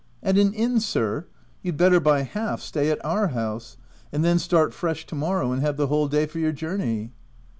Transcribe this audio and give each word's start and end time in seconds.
"At 0.23 0.35
an 0.39 0.51
inn, 0.55 0.79
sir? 0.79 1.27
You'd 1.61 1.79
Letter 1.79 1.99
by 1.99 2.21
half 2.23 2.59
stay 2.59 2.89
at 2.89 3.05
our 3.05 3.27
house; 3.27 3.77
and 4.11 4.25
then 4.25 4.39
start 4.39 4.73
fresh 4.73 5.05
to 5.05 5.13
morrow, 5.15 5.51
and 5.51 5.61
have 5.61 5.77
the 5.77 5.85
whole 5.85 6.07
day 6.07 6.25
for 6.25 6.39
your 6.39 6.51
journey." 6.51 7.11